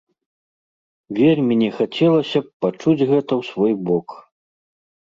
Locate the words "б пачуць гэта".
2.49-3.29